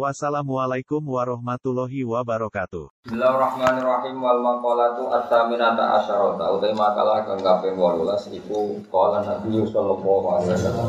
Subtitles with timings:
[0.00, 3.04] Wassalamualaikum warahmatullahi wabarakatuh.
[3.04, 10.56] Bismillahirrahmanirrahim wal maqalatu at-taminata asyarata utai makalah kang kaping 18 iku qala Nabi sallallahu alaihi
[10.56, 10.88] wasallam.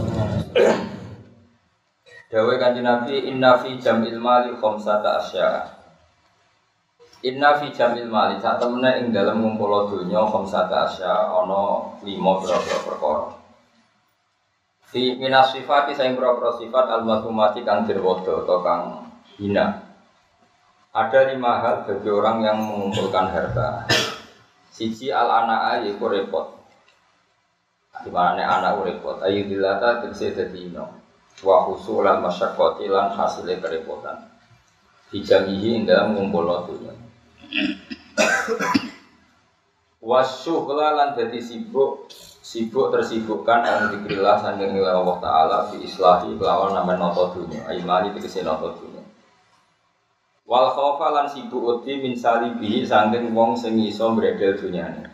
[2.32, 5.60] Dawe kanjeng Nabi inna fi jam'il mali khamsata asya.
[7.28, 12.80] Inna fi jam'il mali sak temene ing dalem ngumpul donya khamsata asya ana 5 pira-pira
[12.88, 13.41] perkara.
[14.92, 19.08] Fi minas sifati saing pira sifat al-mazmumati kang dirwodo atau kang
[19.40, 19.88] hina.
[20.92, 23.88] Ada lima hal bagi orang yang mengumpulkan harta.
[24.68, 26.60] Siji al anak yaitu repot.
[28.04, 29.24] Di mana anak repot.
[29.24, 30.92] Ayu dilata tegese dadi ino.
[31.40, 34.28] Wa husulan masyaqqati lan hasilnya kerepotan.
[35.08, 36.92] Dijamihi ing dalam ngumpul dunya.
[40.04, 42.12] Wasyughla lan dadi sibuk
[42.42, 48.18] sibuk tersibukkan an zikrillah sanjeng ila Allah taala fi islahi kelawan nama noto dunya aimani
[48.18, 49.06] tegese noto dunya
[50.50, 55.06] wal lan sibuk uti min salibihi sanjeng wong sing iso mbredel dunyane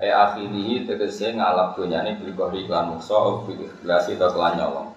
[0.00, 4.96] ay akhirihi tegese ngalap dunyane bil qori lan muksa bil ikhlasi nyolong.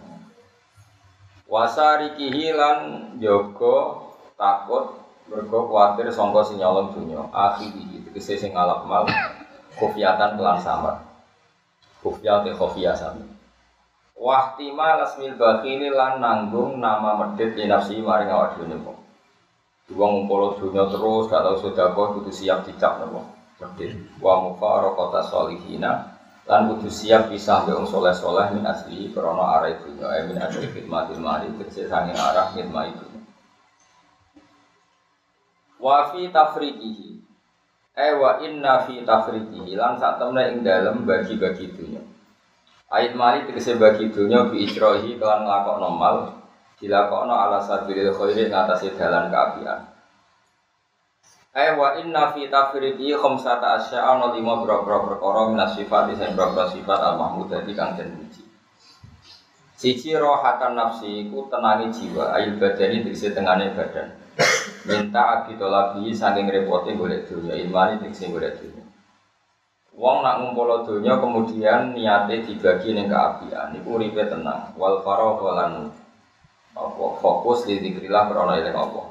[1.43, 2.77] Wasarikihi lan
[3.19, 3.99] jaga
[4.39, 4.95] takut
[5.27, 9.03] mergo kuatir sangka sing nyolong dunya akhirihi tegese sing ngalap mal
[9.75, 11.12] kofiatan kelan samar
[12.03, 13.23] Kufya te khofia sami.
[14.19, 18.99] Wahtima lasmil bakhili lan nanggung nama medit li nafsi maring awak dhewe wong.
[19.95, 23.23] Wong ngumpul dunya terus gak tau sedekah kudu siap dicap napa.
[23.63, 23.95] Medit.
[24.19, 26.11] Wa mufaraqata solihina
[26.43, 30.67] lan kudu siap pisah mbek wong soleh-soleh min asli krana arah dunya eh min asli
[30.67, 33.07] khidmatil mali tegese sanging arah khidmat itu.
[35.79, 36.27] Wa fi
[37.93, 42.01] Eh wa inna fi tafriqihi lan sak temne ing dalem bagi-bagi dunya.
[42.89, 46.17] Ayat mali tegese bagi dunya bi ijrohi kelan nglakokno mal
[46.81, 49.93] dilakokno ala sabilil khairi ngatasi dalan kaapian.
[51.53, 56.65] Eh wa inna fi tafriqihi khamsata asya ana lima boro-boro perkara minas sifat sing boro
[56.65, 58.41] sifat al mahmud dadi kang den puji.
[59.77, 64.17] Siji rohatan nafsi iku tenangi jiwa, ayat badani tegese tengane badan
[64.83, 68.83] minta abi tolabi saking repote golek dunia imani tegese golek dunia.
[69.95, 73.71] Wong nak ngumpul dunia kemudian niate dibagi ning keapian.
[73.71, 74.75] Niku uripe tenang.
[74.75, 75.93] Wal faragh lan
[76.75, 77.05] apa?
[77.21, 79.01] Fokus di dikrilah krana eling apa?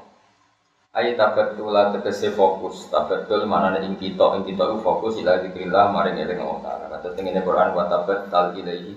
[0.92, 2.92] Ayat tabatul tegese fokus.
[2.92, 6.84] Tabatul mana ing kita ing kita fokus ila dikrilah maring eling Allah taala.
[6.98, 8.92] Kata tengene Quran wa tabat tal ilaihi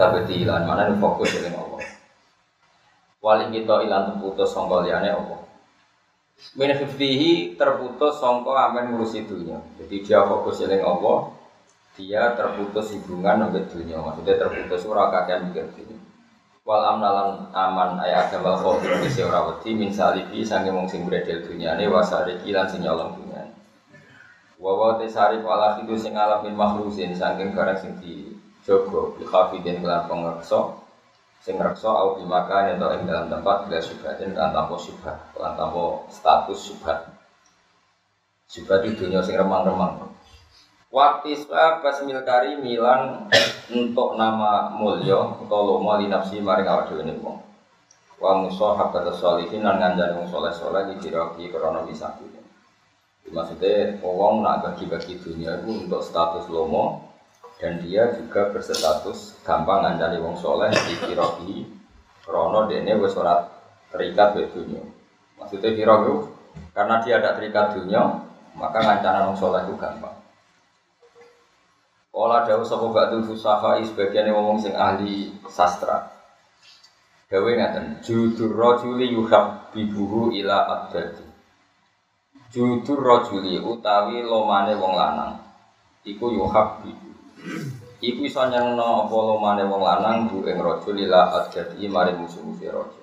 [0.00, 1.84] tabatilan mana fokus eling Allah.
[3.20, 5.49] Wali kita ilan terputus sangka liyane apa
[6.56, 9.60] min hifdihi terputus songko amen ngurusi dunia.
[9.78, 11.30] Jadi dia fokus eling Allah,
[11.94, 13.96] dia terputus hubungan dengan dunia.
[14.00, 16.00] Maksudnya terputus ora kakean mikir dunia.
[16.64, 22.36] Wal amnalan aman ayat agama khauf isi ora wedi min salibi sange wong sing wasari
[22.44, 23.52] kilan sing nyolong dunyane.
[24.60, 26.56] Wa wa tesari wala khidu sing alamin
[27.16, 30.79] saking barang sing dijogo bi khafidin kelan pengreksa
[31.40, 36.04] sing reksa au bimakan atau ing dalam tempat bila subhatin kan tanpa subhat kan tanpa
[36.12, 37.08] status subhat
[38.44, 40.10] subhat itu dunia sing remang-remang.
[40.90, 43.30] Waktiswa basmil kari milan
[43.70, 47.38] untuk nama mulya atau lomo li nafsi maring awak dhewe wong.
[48.18, 52.10] Wa musahab kata sholihin lan ngandani wong soleh-soleh di diraki krana bisa
[53.30, 57.06] Maksudnya wong nak bagi-bagi dunia itu untuk status lomo
[57.62, 61.66] dan dia juga berstatus gampang ngandani wong soleh di kirohi
[62.22, 63.42] krono dene wis ora
[63.90, 64.78] terikat be dunia
[65.34, 66.14] maksudnya kirohi
[66.70, 70.14] karena dia ada terikat dunia maka ngancana wong soleh itu gampang
[72.10, 76.10] Ola dawu sapa ba'du fusaha sebagian ngomong sing ahli sastra.
[77.30, 81.22] Dawe ngaten, judur rajuli yuhab bibuhu ila abdadi.
[82.50, 85.38] Judur rajuli utawi lomane wong lanang.
[86.02, 87.14] Iku yuhab bibu
[88.00, 93.00] Iku iso nyangno apa lomane wong lanang bu ing raja lila adjati mari musuh-musuh raja.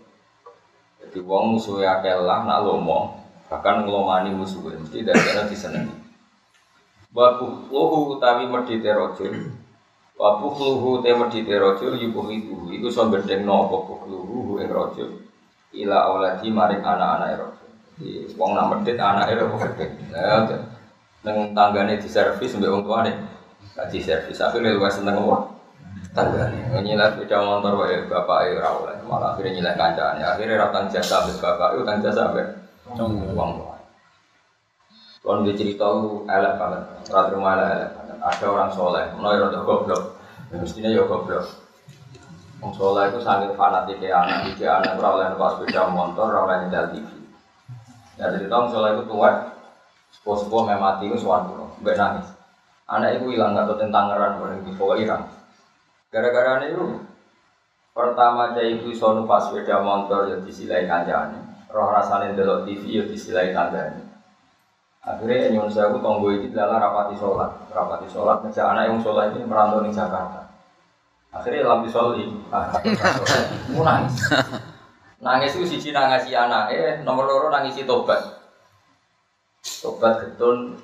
[0.97, 3.13] Jadi wong musuhe akeh lah nak lomo,
[3.45, 5.93] bahkan nglomani musuhe mesti dadane disenengi.
[7.13, 9.29] Wa luhu utawi medhite raja.
[10.17, 15.05] Wa luhu te medhite raja yubuh itu iku iso bendengno apa luhu ing raja.
[15.77, 17.65] Ila auladi maring anak-anak raja.
[18.01, 19.89] Jadi wong nak medhit anake ora kok.
[20.09, 20.41] Nah,
[21.21, 23.36] nang tanggane diservis mbek wong tuane.
[23.77, 25.53] Kaji servis akhirnya lu seneng apa?
[26.17, 30.89] Tangga nih, nyilai sepeda motor wae bapak ya rawol, malah akhirnya nyilai kancane, akhirnya ratang
[30.89, 32.57] jasa habis bapak, itu tang jasa habis
[32.97, 33.51] uang.
[35.21, 36.81] Kalau dia cerita lu elek banget,
[37.13, 38.17] rata rumah elek elek banget.
[38.17, 40.03] Ada orang soleh, menurut rada goblok,
[40.49, 41.45] ya mestinya ya goblok.
[42.65, 46.39] Wong soleh itu sangat fanatik ya anak, tiga anak ora oleh numpak sepeda motor, ora
[46.49, 47.09] oleh nyetel TV.
[48.17, 49.29] Ya jadi tahun soleh itu tua,
[50.17, 52.36] sepuh-sepuh memati itu suatu, mbak nangis.
[52.87, 55.27] Anak itu hilang tahu tentang ngeran, orang di bawah hilang.
[56.07, 57.03] Gara-gara itu
[57.91, 61.67] pertama cai itu iso numpak sepeda motor ya disilai kancane.
[61.67, 64.07] Roh rasane delok TV ya disilai kancane.
[65.03, 69.47] Akhirnya nyuwun sewu tonggo iki dalah rapati sholat, rapati sholat ngejak anak yang sholat ini
[69.47, 70.47] merantau di Jakarta.
[71.31, 72.23] Akhirnya lampi soli,
[73.75, 74.15] mau nangis.
[75.19, 78.19] Nangis itu siji nangisi anak, eh nomor loro nangisi tobat.
[79.63, 80.75] Tobat getun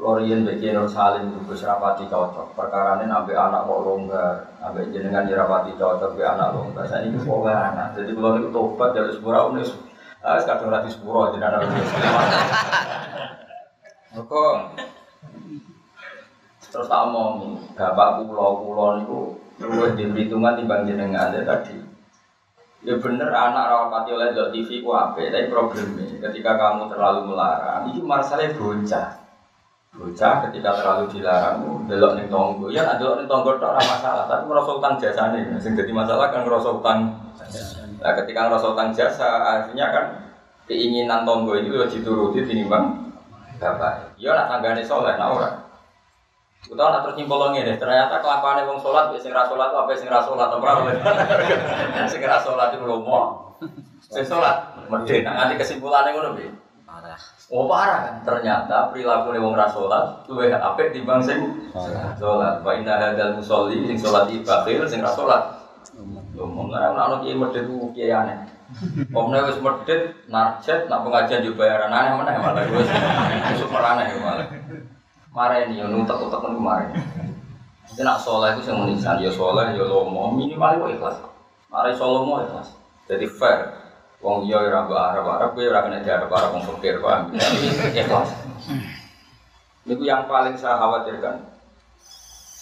[0.00, 2.56] Lorien bagi Nur Salim Gus rapati cocok.
[2.56, 4.32] Perkara ini ambil anak kok longgar,
[4.64, 6.84] ambil jenengan di rapati cocok, ambil anak longgar.
[6.88, 7.92] Saya ini kok anak.
[7.92, 9.76] Jadi kalau itu tobat dari sepura unis,
[10.24, 11.88] ah sekarang rati sepura jadi anak unis.
[14.16, 14.54] Kok
[16.70, 19.18] terus tak omong, bapak pulau pulau itu
[19.60, 21.76] luwih di perhitungan timbang jenengan ya tadi.
[22.80, 28.00] Ya bener anak rawati oleh TV ku apa, tapi problemnya ketika kamu terlalu melarang, itu
[28.00, 29.19] masalahnya bocah.
[29.90, 34.46] Bocah ketika terlalu dilarang, belok ning tonggo, ya ada ning tonggo tok ora masalah, tapi
[34.46, 37.10] ngerasa utang jasa nih, sing jadi masalah kan ngerasa utang.
[37.98, 40.04] Nah, ketika ngerasa utang jasa, artinya kan
[40.70, 43.10] keinginan tonggo itu ya dituruti tinimbang
[43.58, 44.14] bapak.
[44.14, 45.50] Ya nak tanggane soleh, nak ora.
[46.70, 50.54] Utawa nak terus nyimpul ngene, ternyata kelakuane wong salat wis sing salat apa sing salat
[50.54, 50.94] ora oleh.
[52.14, 53.52] Sing ra salat iku lomo.
[54.06, 56.69] Sing salat medhe nak nganti kesimpulane ngono piye?
[57.10, 57.22] Parah.
[57.50, 58.14] Oh parah kan?
[58.22, 61.42] Ternyata perilaku wong ra salat luwih apik timbang sing
[61.74, 62.62] salat.
[62.62, 65.42] Wa inna hadzal musolli sing salat iki bakhil sing ra salat.
[66.38, 68.46] Lomo ora ana kiai medhe ku kiai aneh.
[69.10, 72.86] Omne wis medhit narjet nak pengajian yo bayaran aneh meneh malah wis
[73.58, 74.46] super aneh malah.
[75.34, 76.94] Mareni yo nutek-utek mareni.
[77.90, 81.18] Jadi nak soleh itu yang menisan, ya soleh, ya lomo, minimal itu ikhlas.
[81.66, 82.70] Mari solomo ikhlas.
[83.10, 83.79] Jadi fair.
[84.20, 87.32] Wong iya ora mbok arep-arep, kowe ora kena diarep-arep wong fakir, paham?
[87.32, 88.30] Tapi ikhlas.
[89.88, 91.40] Itu yang paling saya khawatirkan.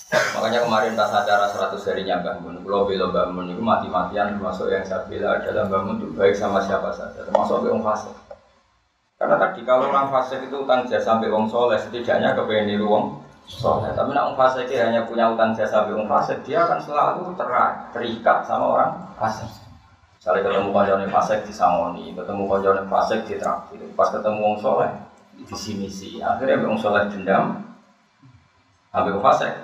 [0.09, 4.73] Makanya kemarin pas acara 100 harinya Mbah Mun, kalau bela Mbah Mun itu mati-matian termasuk
[4.73, 8.15] yang saya bela adalah Mbah Mun itu baik sama siapa saja, termasuk orang fasik.
[9.19, 13.05] Karena tadi kalau orang fasik itu utang jasa sampai wong soleh, setidaknya kepengen niru wong
[13.51, 13.93] soleh.
[13.93, 17.93] Tapi nak wong fasik hanya punya utang jasa sampai wong fasik, dia akan selalu terak,
[17.93, 19.68] terikat sama orang fasik.
[20.29, 24.93] Misalnya ketemu konjone fasik di Samoni, ketemu konjone fasik di traktir, pas ketemu wong soleh
[25.41, 27.65] di sini sih, akhirnya wong soleh dendam,
[28.93, 29.57] sampai wong fasik,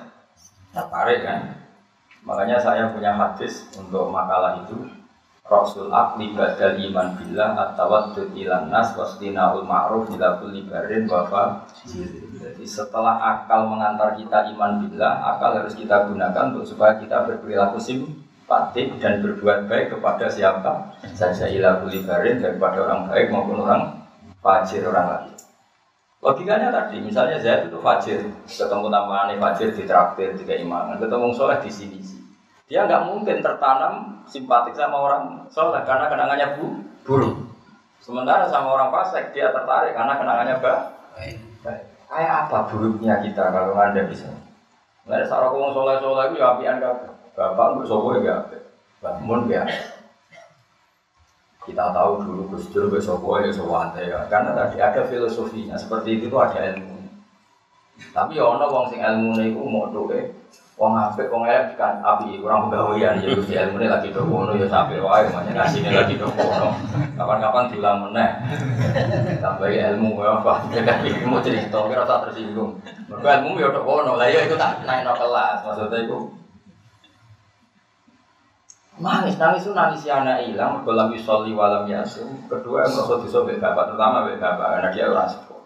[0.72, 1.68] tertarik kan.
[2.24, 4.88] Makanya saya punya hadis untuk makalah itu.
[5.44, 11.60] Rasul akli badal iman billah at-tawaddud ilan nas wastinaul ma'ruf ila kulli barin wa
[12.40, 17.76] Jadi setelah akal mengantar kita iman billah, akal harus kita gunakan untuk supaya kita berperilaku
[18.44, 24.04] simpatik dan berbuat baik kepada siapa saja ila kulli barin daripada orang baik maupun orang
[24.44, 25.32] fajir orang lain.
[26.20, 31.56] Logikanya tadi, misalnya Zaid itu fajir, ketemu tambahannya fajir di traktir, di keimanan, ketemu soleh
[31.64, 32.00] di sini
[32.64, 37.36] dia nggak mungkin tertanam simpatik sama orang soleh karena kenangannya bu buruk.
[38.00, 41.36] Sementara sama orang fasik dia tertarik karena kenangannya baik.
[42.08, 44.28] Kayak apa buruknya kita kalau anda bisa?
[45.04, 48.46] Nggak ada sarang soleh soleh itu ya apian gak Bapak nggak sobo ya
[49.02, 49.66] bangun ya.
[51.64, 54.22] Kita tahu dulu Gus Dur ke sobo ya sobo ya.
[54.30, 56.94] Karena tadi ada filosofinya seperti itu tuh ada ilmu.
[58.14, 60.18] Tapi ya ono wong sing ilmu itu mau doa
[60.74, 64.66] Wong apik wong elek kan api kurang pegawaian ya Gusti ilmune lagi do ngono ya
[64.66, 66.74] sampe wae makanya ngasine lagi do ngono.
[67.14, 68.30] Kapan-kapan diulang meneh.
[69.38, 70.66] Tambah ilmu ya apa.
[70.74, 72.82] Tapi mau cerita kira tak tersinggung.
[73.06, 74.18] Mergo ilmu ya do ngono.
[74.18, 76.18] Lah ya itu tak naikno kelas maksudnya itu
[78.94, 82.46] Nangis, nangis itu nangis si anak hilang, mergo lam yusolli walam yasin.
[82.46, 85.62] Kedua, merasa disobek bapak, terutama bapak bapak, karena dia orang sepuh.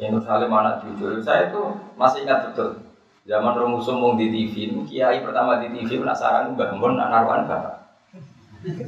[0.00, 1.60] Yang Salim anak jujur, saya itu
[2.00, 2.80] masih ingat betul.
[3.28, 7.76] Zaman Romusum mau di TV, kiai pertama di TV penasaran Mbah Mun nak naruhan bapak.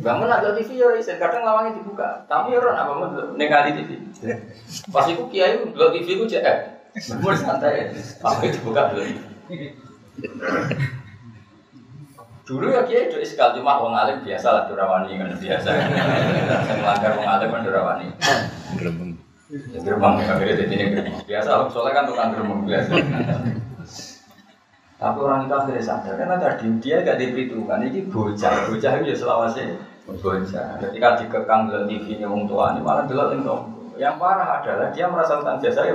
[0.00, 2.24] Mun nak TV ya kadang lawangnya dibuka.
[2.24, 3.06] Tapi orang apa mau
[3.36, 4.00] ningali TV.
[4.90, 6.46] Pas itu kiai lo TV ku cek.
[7.20, 7.94] Mun santai.
[8.18, 9.02] Pas itu dibuka dulu.
[12.44, 15.68] Dulu ya kiai jadi sekali cuma wong alim biasa lah durawani kan biasa.
[15.68, 18.06] Saya melanggar wong alim kan durawani.
[19.72, 21.16] Ya, Gerbang ya akhirnya jadi ini gerbang.
[21.24, 22.92] Biasa soalnya kan tukang gerbang biasa.
[24.94, 27.80] Tapi orang itu akhirnya sadar karena tadi dia gak diperhitungkan.
[27.88, 29.64] Ini bocah, bocah itu ya selawasnya
[30.08, 30.80] bocah.
[30.80, 33.56] Ketika dikekang dalam TV nya orang tua ini malah delok itu.
[33.94, 35.94] Yang parah adalah dia merasa utang jasa ya.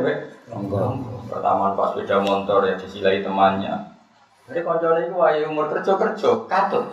[1.30, 3.89] Pertama pas sepeda motor ya disilai temannya.
[4.50, 6.86] Jadi konconya itu wahai umur kerja kerja katut.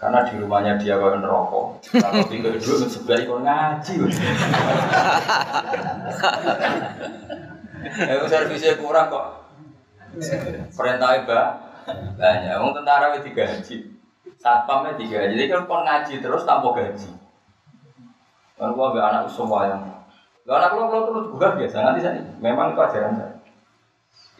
[0.00, 1.66] Karena di rumahnya dia kau rokok.
[2.00, 3.94] Kalau dulu sebelah itu ngaji.
[8.02, 9.26] Ya servisnya kurang kok.
[10.72, 11.48] Perintah mbak
[12.16, 12.56] banyak.
[12.56, 13.76] Wong tentara itu digaji.
[14.40, 15.36] Satpamnya digaji.
[15.36, 17.10] Jadi kan kon ngaji terus tanpa gaji.
[18.56, 19.82] Kan gua anak semua yang
[20.42, 23.30] Gak anak lo lo terus buka biasa nanti saya memang itu ajaran saya.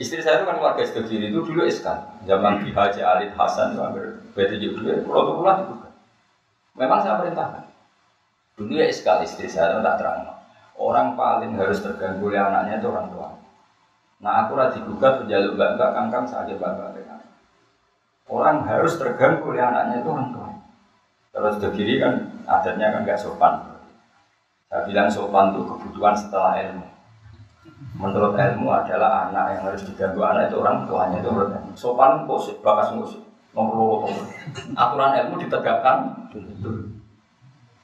[0.02, 3.80] Istri saya itu kan warga Kediri itu dulu iskan zaman Ki Haji Alid Hasan itu
[3.86, 5.88] hampir BTJ dulu pulau itu dibuka.
[6.74, 7.70] Memang saya perintahkan.
[8.58, 10.26] Dulu ya iskal istri saya itu tak terang.
[10.74, 13.30] Orang paling harus terganggu oleh anaknya itu orang tua.
[14.26, 17.22] Nah aku rati gugat jaluk mbak mbak kangkang saja mbak mbak
[18.26, 20.50] Orang harus terganggu oleh anaknya itu orang tua.
[21.30, 22.14] Terus Kediri kan
[22.50, 23.54] adatnya kan gak sopan.
[24.66, 26.86] Saya bilang sopan itu kebutuhan setelah ilmu.
[27.94, 31.72] Menurut ilmu adalah anak yang harus diganggu anak itu orang tuanya itu menurut ilmu.
[31.78, 33.22] Sopan musik, bakas musik,
[33.54, 34.10] nomor
[34.74, 35.98] Aturan ilmu ditegakkan.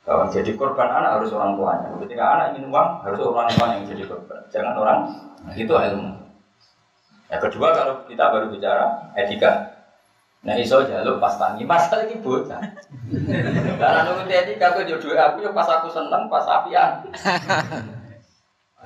[0.02, 1.86] Kalau jadi korban anak harus orang tuanya.
[2.02, 4.40] Ketika anak ingin uang harus orang tuanya yang jadi korban.
[4.50, 4.98] Jangan orang
[5.54, 6.10] itu ilmu.
[7.28, 9.78] Yang kedua kalau kita baru bicara etika,
[10.38, 12.62] Nah iso jaluk pas tangi, masa lagi bocah.
[13.74, 17.02] Karena nurut etika aku jodoh aku ya pas aku seneng, pas apian.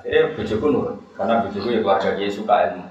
[0.03, 2.83] Akhirnya bujuku nurut, karena bujuku ya keluarga dia suka ilmu.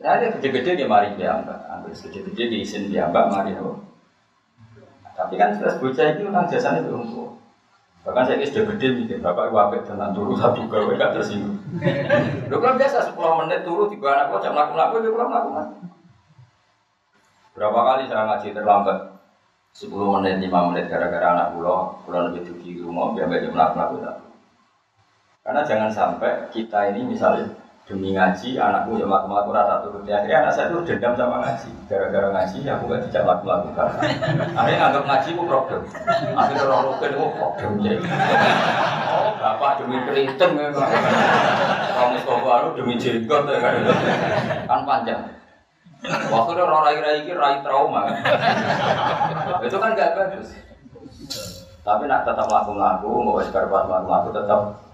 [0.00, 3.76] Nah, dia gede-gede dia mari mbak, ambil gede-gede di isin mbak mari apa.
[5.20, 7.28] Tapi kan jelas bocah itu utang jasanya belum tua.
[8.08, 11.60] Bahkan saya sudah gede mikir, bapak wabek tentang turu satu gawe gak tersinggung.
[12.48, 15.66] Lu kan biasa 10 menit turu tiga anak kok jam laku-laku dia pulang lakukan.
[17.52, 18.98] Berapa kali saya ngaji terlambat?
[19.76, 24.29] 10 menit, 5 menit gara-gara anak pulau, pulau lebih tinggi rumah, biar jam laku-laku
[25.50, 27.42] Karena jangan sampai kita ini misalnya
[27.82, 30.06] demi ngaji, anakku jam laku-laku rata turun.
[30.06, 31.90] Akhirnya anak saya itu dendam sama ngaji.
[31.90, 33.74] Gara-gara ngaji, aku gak dijak laku-laku.
[34.54, 35.82] Akhirnya nganggap ngaji itu problem.
[36.38, 37.98] Akhirnya orang rukun itu problem.
[39.10, 40.90] Oh, bapak demi keriting memang.
[41.98, 43.74] Kamu sekolah demi jenggot ya kan.
[44.70, 45.20] Kan panjang.
[46.30, 48.06] Waktu itu orang rai-rai rai trauma
[49.66, 50.54] itu kan gak bagus.
[51.82, 54.89] Tapi nak tetap laku-laku, mau sekarang pas laku-laku tetap.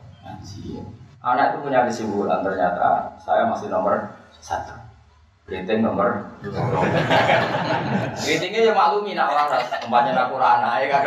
[1.26, 4.78] Anak itu punya kesimpulan ternyata saya masih nomor satu.
[5.47, 6.26] Rating nomor.
[8.18, 9.71] Ratingnya ya maklumi nak waras.
[9.78, 11.02] Tempatnya aku rana ya kan.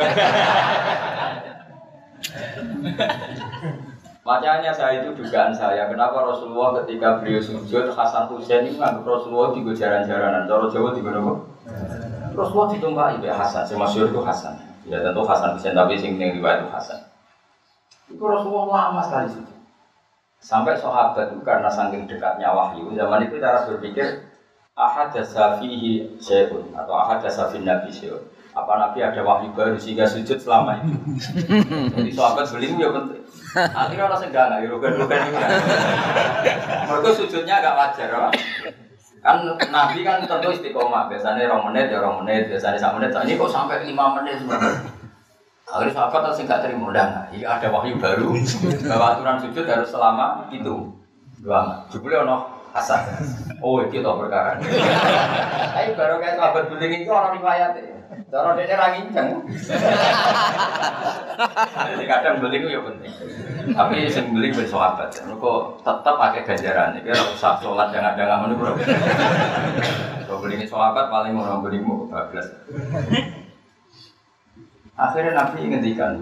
[4.24, 9.58] Makanya saya itu dugaan saya, kenapa Rasulullah ketika beliau sujud Hasan Hussein ini menganggap Rasulullah
[9.58, 11.42] di jaran-jaranan, cara Jawa di mana
[12.38, 14.54] Rasulullah ditumpai ya Hasan, si masyur itu Hasan.
[14.86, 17.09] Ya tentu Hasan Hussein tapi sing yang riwayat itu Hasan.
[18.10, 19.58] Itu Rasulullah lama sekali sujud.
[20.39, 24.24] Sampai sahabat itu karena saking dekatnya wahyu, zaman itu cara berpikir
[24.74, 25.12] ahad
[25.60, 28.24] fihi syai'un atau ahad fin nabi syai'un.
[28.56, 30.96] Apa nabi ada wahyu baru sehingga sujud selama itu.
[32.00, 33.22] Jadi sahabat beliau ya penting.
[33.54, 35.48] Akhirnya orang enggak enggak rugen-rugen juga.
[36.88, 38.30] Mereka sujudnya agak wajar, apa?
[39.20, 39.38] Kan
[39.70, 41.12] Nabi kan tentu istiqomah.
[41.12, 43.12] Biasanya orang menit ya orang menit, biasanya satu menit.
[43.12, 44.99] Ini kok sampai lima menit sebenarnya.
[45.70, 47.30] Akhirnya sahabat harus enggak terima enggak.
[47.30, 48.34] Iya ada wahyu baru
[48.90, 50.90] bahwa aturan sujud harus selama itu.
[51.40, 51.86] Dua.
[51.94, 53.00] Jebule ono asal.
[53.62, 54.58] Oh, itu tau perkara.
[54.58, 57.98] Tapi baru kayak sahabat beling itu orang riwayat ya.
[58.30, 59.30] Cara dia ra nginceng.
[61.78, 63.14] Jadi kadang beli itu ya penting.
[63.74, 65.10] Tapi sing beli ben sahabat.
[65.22, 68.74] Kok tetap pakai ganjaran iki ora usah salat jangan-jangan ngono bro.
[70.26, 72.50] Kalau beli sahabat paling mau beli mau bablas.
[75.00, 76.20] Akhirnya Nabi ngendikan,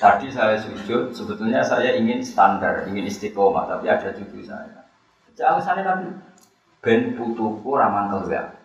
[0.00, 4.88] tadi saya sujud, sebetulnya saya ingin standar, ingin istiqomah, tapi ada cucu saya.
[5.36, 6.08] Alasannya Nabi,
[6.80, 8.56] ben putuku ramah keluar.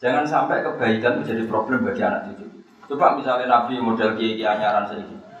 [0.00, 2.48] Jangan sampai kebaikan itu jadi problem bagi anak cucu.
[2.88, 4.88] Coba misalnya Nabi model kiai anyaran.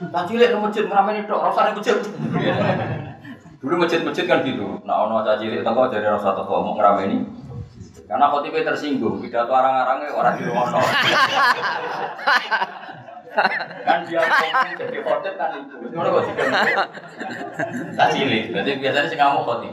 [0.00, 1.96] Tak cilik nang masjid merameni tok, rasa masjid.
[3.60, 4.80] Dulu masjid-masjid kan gitu.
[4.84, 7.24] Nah ono caci cilik teko jadi rasa teko mau ini.
[8.08, 10.66] Karena khotibnya tersinggung, pidato arang-arangnya orang di rumah
[13.30, 15.76] kan dia ngomong jadi khotib kan itu.
[15.94, 16.22] Ngono kok.
[17.94, 18.44] Tak cilik.
[18.50, 19.72] Berarti biasanya sih ngamuk khotib.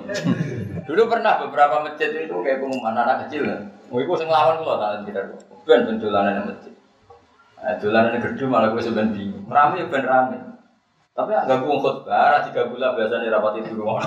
[0.86, 3.44] Dulu pernah beberapa masjid itu kayak pengumuman anak kecil.
[3.90, 5.26] Mau ikut sing lawan kula tak tidak.
[5.68, 6.74] Ben ben dolanan masjid.
[7.58, 9.46] Nah, dolanan gedhe malah gue sebenarnya bingung.
[9.50, 10.38] Rame ben rame.
[11.18, 14.06] Tapi agak gue khutbah, tiga gula biasanya rapat itu rumah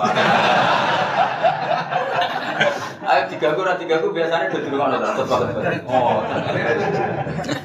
[3.02, 5.42] Ayo tiga gula, tiga gula biasanya di rumah khutbah.
[5.90, 6.22] Oh,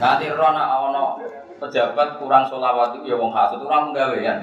[0.01, 1.21] nanti rona ono
[1.57, 4.39] pejabat kurang solawat itu ya wong hasut, kurang menggawe ya.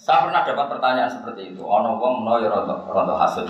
[0.00, 1.62] Saya pernah dapat pertanyaan seperti itu.
[1.64, 3.46] Ono wong no ya rontok rontok hasut.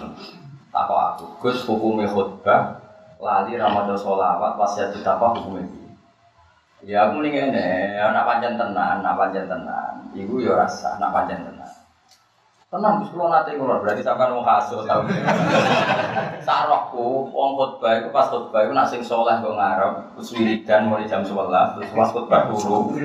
[0.75, 2.83] Takut aku, Gus hukumnya khutbah,
[3.23, 5.71] lali ramadan solawat, wasiat kita apa hukumnya?
[6.83, 10.11] Ya aku mending ini, anak panjang tenan, anak panjang tenan.
[10.13, 11.71] Ibu ya rasa, anak panjang tenan.
[12.75, 15.07] Tenang, Gus kalau nanti ngurus, berarti sampai mau hasil tahu.
[16.43, 21.23] Sarokku, wong khutbah itu pas khutbah itu nasi soleh gue ngarep, terus wiridan mulai jam
[21.23, 21.39] 11,
[21.79, 22.99] terus pas khutbah dulu.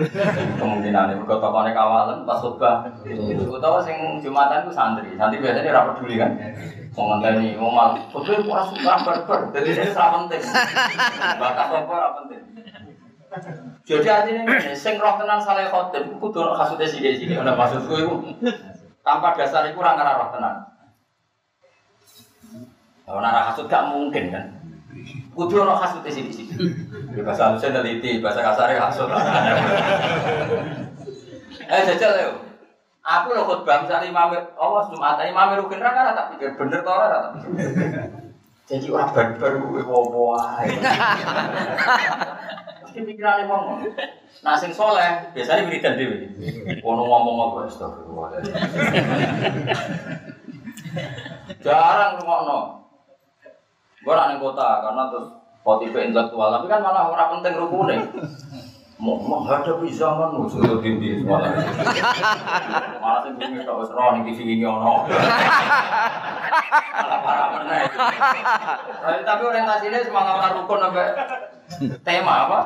[0.58, 2.90] Kemungkinan ini berkata konek kawalan pas khutbah.
[3.06, 6.32] Gue tahu sing jumatan itu santri, santri biasanya rapat dulu kan.
[6.98, 10.42] Mau ngenteni, mau mal, khutbah itu suka berber, jadi ini sangat penting.
[11.38, 12.42] Bakat apa ora penting.
[13.86, 17.38] Jadi artinya ini, sing roh tenan saleh khotib, kudu ono kasute sithik-sithik.
[17.38, 18.14] Ana maksudku iku
[19.04, 20.56] tanpa dasar iku ora ngarah roh tenan.
[23.10, 24.46] Kalau nara hasud gak mungkin kan.
[25.34, 26.70] Kudu kasute sithik-sithik.
[27.16, 29.10] Di bahasa halusnya teliti, bahasa kasarnya hasud.
[31.70, 32.32] Eh jajal yo.
[33.06, 37.08] Aku lho khutbah misalnya imam Allah Jumat, imam rukin ra ora tak pikir bener ora
[37.14, 37.46] tak.
[38.70, 40.68] Jadi orang barbar gue ae.
[43.00, 43.80] Mesti pikirannya ngomong.
[44.44, 46.28] Nah sing soleh biasanya wiridan dhewe.
[46.84, 48.44] Ono ngomong apa astagfirullah.
[51.64, 52.60] Jarang rungokno.
[54.04, 55.32] Gue nak ning kota karena terus
[55.64, 58.04] motif intelektual, tapi kan malah orang penting rukune.
[59.00, 61.56] Menghadapi zaman nu sudah dindi malah.
[63.00, 65.08] Malah sing bumi tok wis roh ning TV wingi ono.
[67.00, 67.88] Malah parah meneh.
[69.24, 71.08] Tapi- orientasinya semangat rukun sampai
[72.02, 72.60] tema apa?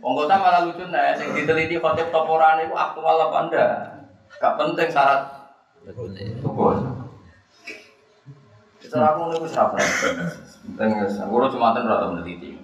[0.00, 3.70] Wong kota malah lucu nih, sing diteliti khotib toporan itu aktual apa enggak?
[4.40, 5.20] Gak penting syarat
[6.40, 6.72] tubuh.
[8.80, 9.76] Secara aku nih siapa?
[10.76, 12.56] Penting, aku cuma ten rata meneliti.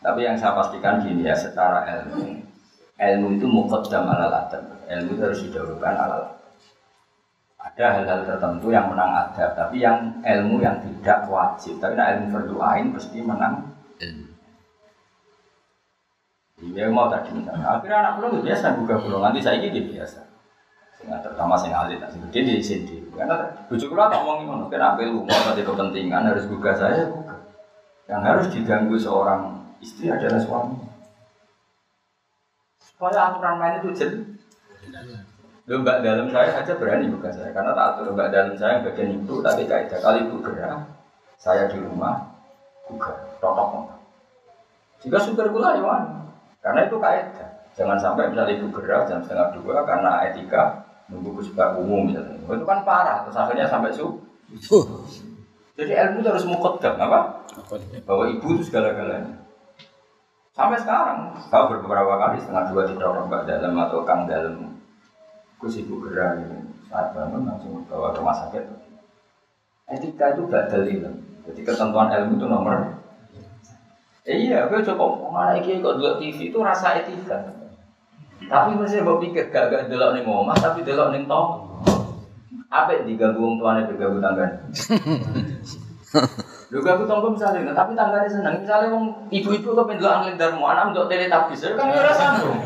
[0.00, 2.40] Tapi yang saya pastikan gini ya, secara ilmu,
[2.96, 4.64] ilmu itu muqaddam ala adab.
[4.88, 6.18] Ilmu itu harus didahulukan ala.
[7.60, 11.76] Ada hal-hal tertentu yang menang adab, tapi yang ilmu yang tidak wajib.
[11.82, 13.69] Tapi nah, ilmu berdoain pasti menang
[16.60, 17.64] Iya mau tadi misalnya.
[17.64, 20.20] Akhirnya anak pulau biasa buka pulau nanti saya gini biasa.
[20.96, 23.00] Sehingga terutama sing alit, nah, sing di sini.
[23.16, 24.64] Karena bujuk pulau tak ngomongin ngono.
[24.68, 27.36] Kena apel mau tadi kepentingan harus buka saya buka.
[28.08, 29.42] Yang harus diganggu seorang
[29.80, 30.76] istri adalah suami.
[32.80, 34.20] Supaya aturan main itu jelas.
[35.70, 39.38] Mbak dalam saya aja berani buka saya karena tak atur mbak dalam saya bagian ibu
[39.38, 40.82] tapi kaidah kali ibu gerak
[41.38, 42.26] saya di rumah
[42.90, 44.00] buka totok
[45.00, 45.96] jika supir kula ya.
[46.60, 47.48] Karena itu kaidah.
[47.72, 52.36] Jangan sampai misalnya ibu gerak jam setengah dua karena etika nunggu kesukaan umum misalnya.
[52.44, 53.24] Oh, Itu kan parah.
[53.24, 54.20] Terus akhirnya sampai su.
[55.80, 57.48] Jadi ilmu itu harus mukodam apa?
[58.04, 59.40] Bahwa ibu itu segala-galanya.
[60.52, 64.76] Sampai sekarang, saya beberapa kali setengah dua tidak orang mbak dalam atau kang dalam.
[65.56, 66.68] Gus ibu gerak ini.
[66.92, 68.64] Saat bangun langsung bawa ke rumah sakit.
[69.88, 71.29] Etika itu badal ilmu.
[71.48, 73.00] Jadi ketentuan ilmu itu nomor
[74.28, 77.40] Eh, iya, gue coba mana iki kok delok TV itu rasa etika.
[78.46, 81.66] Tapi masih mau pikir gak gak delok ning omah tapi delok ning tong.
[82.70, 84.46] Apa yang diganggu wong tuane diganggu tangga?
[86.70, 88.62] Lu ganggu tonggo misalnya, tapi tangganya seneng.
[88.62, 92.58] Misalnya wong ibu-ibu kok pendelok angin darmo, anak untuk teletabis, kan ora sambung.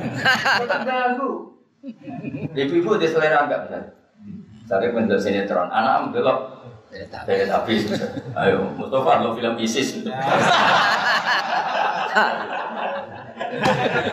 [0.60, 1.30] Kok ganggu.
[2.52, 3.90] Ibu-ibu di selera enggak misalnya.
[4.64, 6.38] Misalnya pendelok sinetron, anak mendelok
[7.26, 7.82] teletabis.
[8.38, 10.06] Ayo, Mustafa lo film ISIS.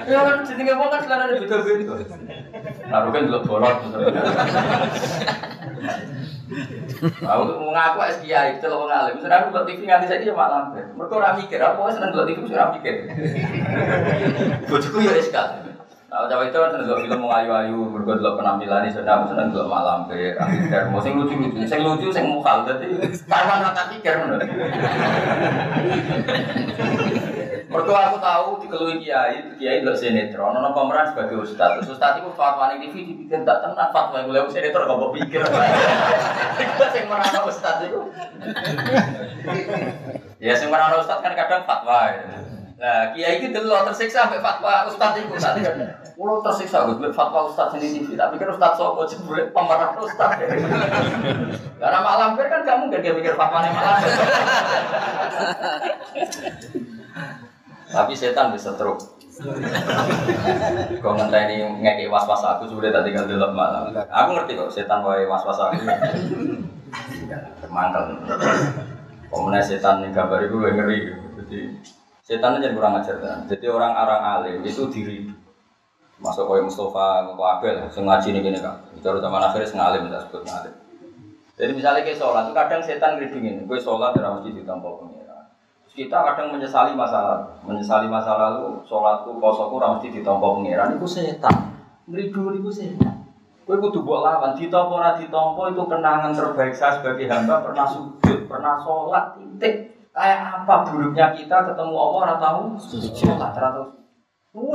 [0.09, 1.93] Ya kan jenenge wong kan selera beda-beda.
[2.91, 3.77] Lalu kan delok bolot.
[7.01, 9.13] Aku mau ngaku es kiai, celok wong alim.
[9.17, 10.81] Misalnya aku TV nganti saiki ya mak lambe.
[10.97, 12.95] Mergo ora mikir, aku seneng delok TV wis ora mikir.
[14.67, 15.29] Bojoku ya es.
[16.11, 19.79] Nah, cawe itu kan delok film ayu-ayu, mergo delok penampilan sudah aku seneng delok mak
[19.87, 20.35] lambe.
[20.35, 22.99] Mikir, mau sing lucu-lucu, sing lucu sing mukal dadi
[23.31, 24.35] karwan rata pikir ngono.
[27.71, 31.79] Mergo aku tahu dikeluhi kiai, kiai delok sinetron, ono pemeran sebagai ustaz.
[31.79, 35.15] Terus ustaz itu fatwa ning TV dibikin tak tenan fatwa yang mulai sinetron gak mau
[35.15, 35.39] pikir.
[36.59, 38.11] Iku sing merano ustaz itu.
[40.43, 42.11] Ya sing merano ustaz kan kadang fatwa.
[42.11, 42.60] ya.
[42.81, 45.29] Nah, kiai iki delok tersiksa sampai fatwa saat itu.
[46.17, 50.41] Kulo tersiksa mbek fatwa ustaz ini TV, tapi kan ustaz sapa jebule pemeran ustaz.
[51.77, 54.01] Karena malam kan gak mungkin dia pikir fatwane malam.
[57.93, 58.97] Tapi setan bisa truk.
[61.05, 63.93] Kau ngenteni ngekek was-was aku sudah tak tinggal delok malam.
[63.93, 65.85] Aku ngerti kok setan wae was-was aku.
[67.61, 68.25] Termantel.
[69.29, 70.99] Pemenang setan yang gambar itu gue ngeri.
[71.41, 71.59] Jadi
[72.31, 73.43] setan aja kurang ajar kan.
[73.51, 75.27] Jadi orang orang alim itu diri.
[76.23, 78.79] Masuk kau Mustafa, kau Abel, sengaja nih gini kan.
[78.95, 80.73] Bicara zaman akhirnya sengalim, tidak sebut ngalim.
[81.59, 85.51] Jadi misalnya kayak sholat, kadang setan ngeribingin, gue sholat dalam masjid ditampol pengira.
[85.91, 90.87] Kita kadang menyesali masalah, menyesali masa lalu, sholatku, kosoku, mesti ditampol pengira.
[90.93, 91.75] Itu setan,
[92.07, 93.27] ngeridu itu setan.
[93.67, 98.47] Gue kudu buat lawan, ditompo ora ditompo itu kenangan terbaik saya sebagai hamba pernah sujud,
[98.47, 99.90] pernah sholat, titik.
[100.11, 102.75] Kayak apa buruknya kita ketemu Allah ora tahu
[103.15, 103.87] sholat, ora tahu.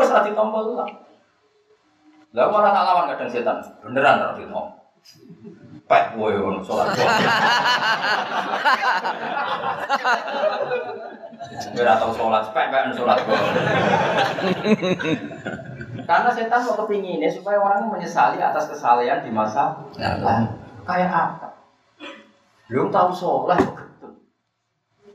[0.01, 0.89] Wes ora ditompo lah.
[2.33, 4.77] Lah malah tak lawan kadang setan, beneran ora ditompo
[5.87, 6.99] pek kowe ngono salat.
[11.79, 13.19] Ora tau salat pek pek salat
[16.07, 20.51] Karena setan mau kepinginnya supaya orang menyesali atas kesalahan di masa lalu.
[20.87, 21.49] Kayak apa?
[22.67, 23.63] Belum tahu sholat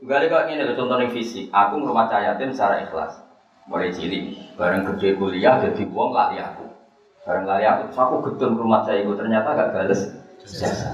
[0.02, 1.46] Gak ada kok ini contohnya fisik.
[1.54, 3.22] Aku merumah cahayatin secara ikhlas.
[3.70, 6.66] Mulai cilik, bareng gede kuliah, jadi uang lari aku.
[7.22, 10.22] Bareng lari aku, terus aku gedung rumah saya itu ternyata gak bales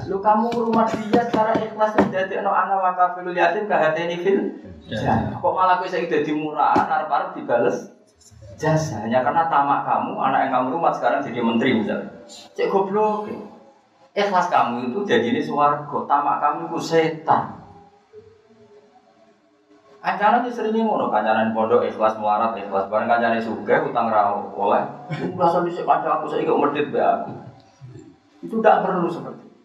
[0.05, 4.41] Lu kamu rumah dia secara ikhlas jadi no anak wakafilul yatim ini fil
[5.41, 7.89] Kok malah gue saya jadi murah, arep-arep dibales
[8.59, 12.11] jasa hanya karena tamak kamu anak yang kamu rumah sekarang jadi menteri misalnya.
[12.29, 13.31] Cek goblok.
[14.13, 17.58] Ikhlas kamu itu jadi ini suwargo, tamak kamu itu setan.
[19.99, 24.87] Kancanan itu sering ngono, kancanan pondok ikhlas melarat, ikhlas bareng kancanan suga, utang rawo oleh.
[25.35, 27.35] Merasa bisa kanca aku saya ikut medit be aku.
[28.47, 29.59] Itu tidak perlu seperti itu.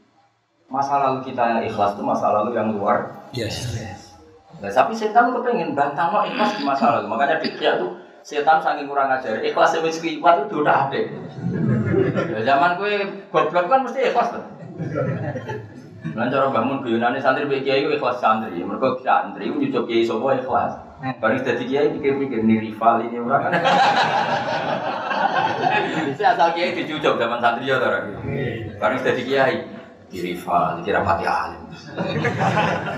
[0.73, 3.29] Masa lalu kita yang ikhlas itu masa lalu yang luar.
[3.29, 3.77] Yes.
[3.77, 4.17] yes.
[4.57, 7.13] Nah, tapi setan kepengen bantang no ikhlas di masa lalu.
[7.13, 7.93] Makanya dia tuh
[8.25, 9.37] setan saking kurang ajar.
[9.37, 10.97] Ikhlas yang wis kliwat itu udah ada.
[12.33, 12.93] Ya, zaman gue
[13.29, 14.43] goblok kan mesti ikhlas tuh.
[16.11, 18.59] Lan cara bangun guyonane santri mbek kiai ikhlas santri.
[18.59, 20.75] Mergo santri nyucuk kiai sapa ikhlas.
[21.23, 23.55] Bareng dadi kiai pikir-pikir nih rival ini orang.
[26.11, 28.03] Bisa asal kiai dicucuk zaman santri ya ora.
[28.83, 29.55] Bareng dadi kiai
[30.11, 31.63] di rival, dikira pati alim.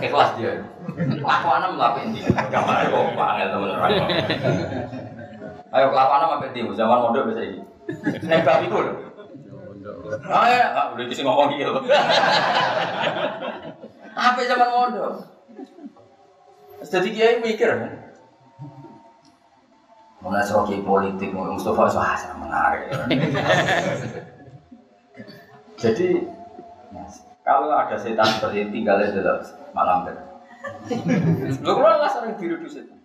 [0.01, 0.65] Ikhlas dia.
[0.97, 2.19] Kelakuan melakukan ini.
[2.27, 3.89] Gambar kok panggil teman-teman.
[5.75, 7.59] Ayo kelakuan apa di zaman mondok bisa ini.
[8.25, 9.04] Nembak itu loh.
[10.25, 11.69] Ah ya, ah, udah kisah ngomong gitu.
[14.15, 15.13] Apa zaman mondok?
[16.81, 17.93] Jadi kiai mikir kan.
[20.25, 22.89] Mulai seroki politik, Mustafa wah menarik.
[25.81, 26.07] Jadi
[27.45, 29.45] kalau ada setan seperti ini tinggal di dalam
[29.77, 30.17] malam ber.
[31.61, 32.97] Lu kalau nggak sering di setan.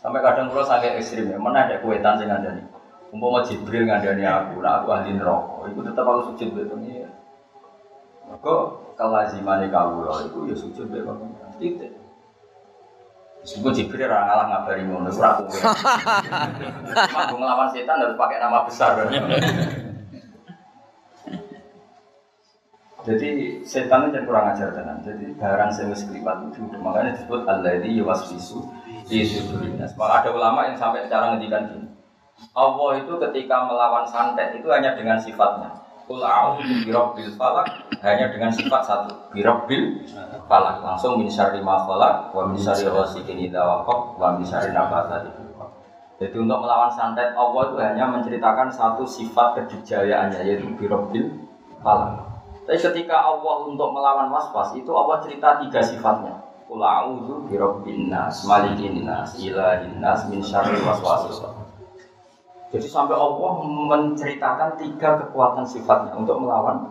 [0.00, 2.77] Sampai kadang kalau sakit ekstrim ya, mana ada kuetan sing ada nih.
[3.08, 7.08] Umpama Jibril ngandani aku, nah aku ahli neraka, itu tetap aku sujud be pengira.
[8.28, 8.54] Maka
[9.00, 11.48] kelaziman kawula itu ya sujud be pengira.
[11.56, 11.92] Titik.
[13.40, 15.60] Meskipun Jibril orang ngalah ngabari ngono, ora kowe.
[17.16, 18.92] Mampu ngelawan setan harus pakai nama besar.
[23.08, 25.00] Jadi setan itu kurang ajar tenan.
[25.00, 28.60] Jadi barang sing wis klipat itu makanya disebut alladzi yuwaswisu
[29.08, 29.96] fi sudurin nas.
[29.96, 31.88] Ada ulama yang sampai cara ngendikan gini.
[32.58, 35.70] Allah itu ketika melawan santet itu hanya dengan sifatnya.
[36.08, 37.68] Kul a'udzu birabbil falak
[38.00, 40.08] hanya dengan sifat satu, birabbil
[40.48, 40.80] falak.
[40.80, 44.72] Langsung min syarri ma falak wa min syarri ghasikin idza waqab wa min syarri
[46.18, 51.28] Jadi untuk melawan santet Allah itu hanya menceritakan satu sifat kejujayaannya yaitu birabbil
[51.84, 52.24] falak.
[52.64, 56.40] Tapi ketika Allah untuk melawan waswas itu Allah cerita tiga sifatnya.
[56.68, 61.40] Qul a'udzu birabbin nas, malikin nas, ilahin nas, min syarri waswasis.
[62.68, 66.84] Jadi sampai Allah menceritakan tiga kekuatan sifatnya untuk melawan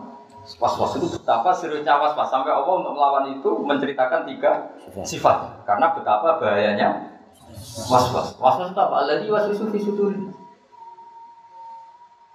[0.58, 0.98] waswas.
[0.98, 2.28] Itu betapa seriusnya waswas.
[2.30, 4.74] Sampai Allah untuk melawan itu menceritakan tiga
[5.06, 5.62] sifat.
[5.62, 7.18] karena betapa bahayanya
[7.86, 8.34] waswas.
[8.42, 9.06] Waswas itu apa?
[9.06, 10.18] Lagi waswisu fi suduri.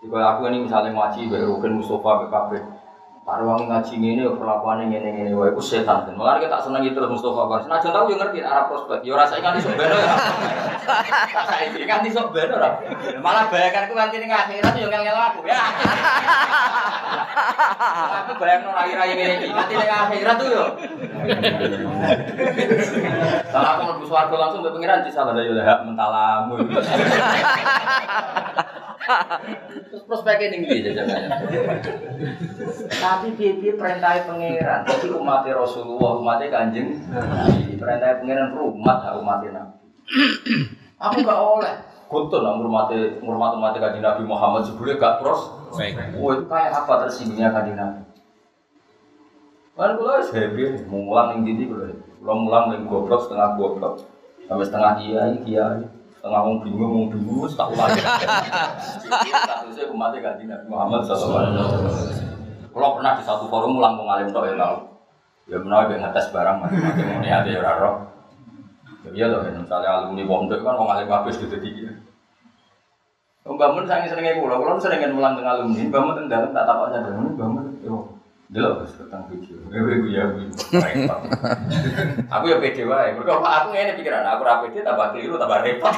[0.03, 2.82] Jika aku ini misalnya ngaji berukin Mustafa BKB Para
[3.23, 6.03] wong ngaji ini, perlakuan ini, ini, ini, wah, itu setan.
[6.03, 7.63] Dan malah kita senang itu Mustafa Bar.
[7.71, 8.99] Nah, tahu yang ngerti arah prospek.
[8.99, 10.11] Ya rasa ingat sok beno ya.
[11.31, 12.83] Rasa ingat sok beno lah.
[13.23, 15.55] Malah bayangkan aku nanti ning akhirat yo ngel-ngel aku ya.
[18.27, 20.65] Aku bayang nang rai-rai ngene nanti ning akhirat tuh yo.
[23.55, 26.59] Kalau aku swarga langsung mbek pengiran disalah yo hak mentalamu.
[29.03, 31.29] Terus prospeknya tinggi jajangannya.
[32.87, 34.79] Tapi dia perintah pangeran.
[34.87, 36.99] Jadi umat Rasulullah, umatnya kanjeng.
[37.75, 39.77] Perintah pangeran umat, umatnya nabi.
[41.03, 41.75] Aku gak oleh.
[42.07, 45.49] Foto lah ngurmati ngurmati mati kaji Nabi Muhammad sebelumnya gak pros.
[45.73, 48.01] Wah itu kayak apa tersinggungnya kaji Nabi?
[49.73, 51.89] Kan kula wis happy, mulang ning ndi kula.
[52.21, 54.05] Kula mulang ning goblok setengah goblok.
[54.45, 55.81] Sampai setengah kiai kiai.
[56.23, 57.99] Setengah wong bingung wong wis tak ulangi.
[57.99, 61.67] Statusnya umat kaji Nabi Muhammad sallallahu.
[62.71, 65.03] Kalau pernah di satu forum mulang wong alim tok ya tau.
[65.51, 68.07] Ya menawa ben ngetes barang macam-macam ngene ate ya ora.
[69.03, 71.91] Ya iya loh, misalnya alumni pondok kan wong alim habis gitu tinggi.
[73.43, 76.87] Mbak Mun sange senenge kula, kula sering mulang teng alumni, Mbak Mun dalem tak takok
[76.95, 78.12] sadar, Mbak Mun
[78.53, 79.57] Delok wis tentang video.
[79.73, 80.45] Ewe ku ya ku.
[82.37, 83.17] Aku ya pede wae.
[83.17, 85.89] Mergo aku ngene pikiran, aku ra pede tambah keliru tambah repot.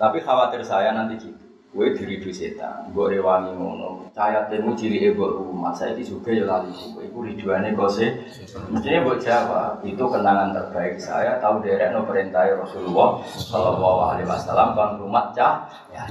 [0.00, 1.49] Tapi khawatir saya nanti gitu.
[1.70, 4.10] Gue diri di setan, gue rewangi ngono.
[4.10, 6.74] Cahaya temu ciri ego rumah saya itu juga ya lali.
[6.74, 8.26] Gue itu riduannya kose.
[8.74, 11.38] Mestinya buat Jawa itu kenangan terbaik saya.
[11.38, 15.70] Tahu derek no perintah Rasulullah Shallallahu Alaihi Wasallam kan rumah cah.
[15.94, 16.10] Ya,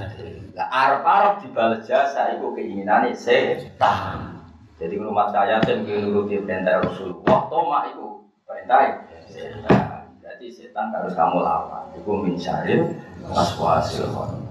[0.56, 4.40] lah arab arab dibalas jasa keinginan setan.
[4.80, 7.52] Jadi rumah saya dan nuruti perintah Rasulullah.
[7.52, 10.08] Toma itu perintah setan.
[10.24, 11.84] Jadi setan harus kamu lawan.
[11.92, 12.96] Itu min syaril
[13.28, 14.49] waswasil khatim.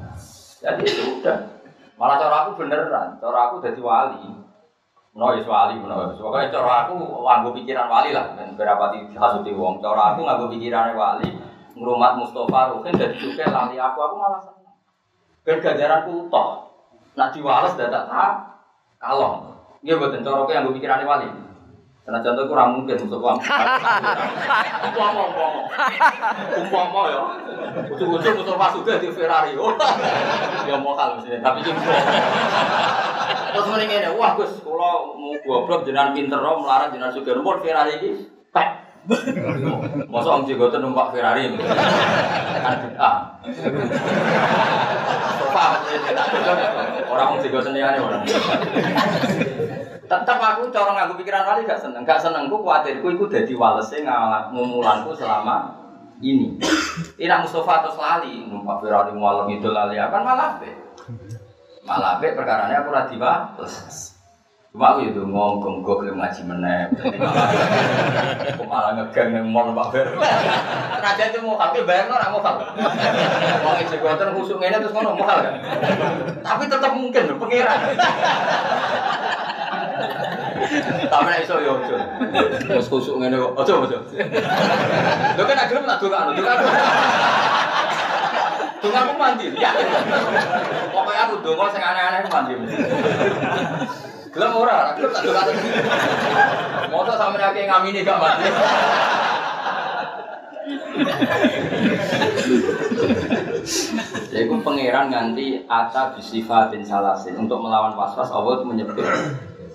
[0.60, 1.38] Jadi itu udah.
[1.96, 4.28] Malah cara aku beneran, cara aku jadi wali.
[5.12, 9.84] Menawa wali, menawa Pokoknya cara aku pikiran wali lah, dan berapa di hasuti wong.
[9.84, 11.28] Cara aku nganggo pikiran wali,
[11.76, 14.76] ngrumat Mustafa Rukin dan juga lali aku, aku malah seneng.
[15.44, 16.72] Ben ganjaranku toh.
[17.16, 18.32] Nak diwales dadak tak
[19.00, 19.60] kalong.
[19.84, 21.49] Nggih mboten cara aku nganggo pikiran wali.
[22.10, 23.38] Karena contoh kurang mungkin untuk uang.
[24.82, 25.62] Umpama, umpama,
[26.58, 27.22] umpama ya.
[27.86, 29.54] Ujung-ujung Mustafa sudah di Ferrari.
[29.54, 29.78] Oh,
[30.66, 31.78] ya mau kalau sih, tapi cuma.
[33.54, 37.62] Terus mending ini, wah Gus, kalau mau goblok jenengan pinter rom, melarang jenengan sudah nomor
[37.62, 38.90] Ferrari ini, pek.
[40.10, 43.38] Masa om Jigoten numpak Ferrari kan bid'ah.
[47.06, 48.26] Orang om Jigoten ini orang.
[50.10, 54.02] Tetap aku cara nganggo pikiran kali gak seneng, gak seneng ku kuatirku iku dadi walese
[54.50, 55.70] ngumulanku selama
[56.18, 56.58] ini.
[57.22, 60.74] Ina Mustafa terus lali, numpak Ferrari malam itu lali kan malah be.
[61.86, 64.18] Malah be perkarane aku ora diwales.
[64.70, 66.94] Cuma aku itu ngomong gue belum ngaji meneh.
[68.54, 70.14] Aku malah ngegang yang mall Pak Ber.
[71.02, 72.66] Raja itu mau tapi bayar nggak mau kalau.
[73.66, 75.58] Mau kuatan khusuk ini terus ngono mau kan.
[76.46, 77.78] Tapi tetap mungkin pengiran.
[81.10, 81.96] Tapi nek iso yo ojo.
[82.72, 83.52] Wis khusuk ngene kok.
[83.66, 83.98] Ojo ojo.
[85.36, 86.70] Lho kan akhirnya tak dongakno, dongakno.
[88.80, 89.46] Dongakku mandi.
[89.60, 89.72] Ya.
[90.94, 92.54] Pokoknya aku dongo sing aneh-aneh mandi.
[94.30, 95.52] Gelem ora, aku tak dongakno.
[96.94, 98.50] Mosok sampe akeh ngamini gak mandi.
[104.30, 109.02] Jadi pangeran nganti ata bisifatin salasin untuk melawan was-was Allah itu menyebut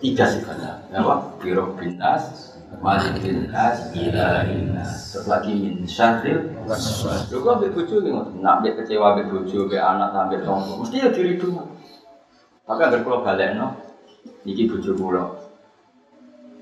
[0.04, 0.84] tiga sifatnya.
[0.92, 1.40] Apa?
[1.40, 2.52] Biro binas,
[2.84, 5.16] malikin nas, ilahin nas.
[5.16, 7.32] Terus lagi min syarril waswas.
[7.32, 8.44] Lho kok ambek bojo ki ngoten.
[8.44, 11.64] Nak ambek kecewa ambek bojo, ambek anak ambek tonggo, mesti ya diri dulu.
[12.68, 13.66] Tapi agar kula balekno,
[14.44, 15.24] iki bojo kula.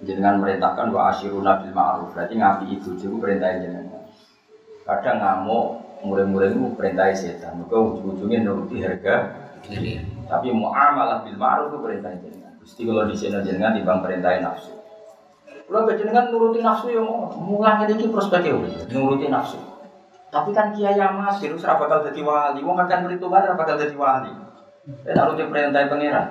[0.03, 2.11] Jenengan merintahkan wa asyiruna bil ma'ruf.
[2.15, 4.03] Berarti ngapi ibu bojo perintah jenengan.
[4.83, 5.67] Kadang ngamuk,
[6.03, 7.63] murid-muridmu perintah setan.
[7.63, 9.31] Maka ujung-ujungnya nuruti harga
[9.63, 10.03] diri.
[10.27, 12.52] Tapi muamalah bil ma'ruf itu perintah jenengan.
[12.63, 14.71] Gusti kalau di sini jenengan timbang perintah nafsu.
[15.67, 18.55] Kalau jenengan nuruti nafsu ya mau mulang ini prospeknya
[18.95, 19.59] nuruti nafsu.
[20.31, 22.63] Tapi kan kiai yang masih harus bakal jadi wali.
[22.63, 24.31] Wong akan perhitungan bakal jadi wali.
[25.03, 26.29] Dan nuruti perintah pangeran.